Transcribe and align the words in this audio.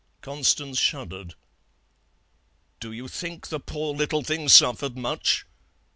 "Constance 0.21 0.79
shuddered. 0.79 1.35
'Do 2.79 2.91
you 2.91 3.07
think 3.07 3.49
the 3.49 3.59
poor 3.59 3.93
little 3.93 4.23
thing 4.23 4.49
suffered 4.49 4.97
much?' 4.97 5.45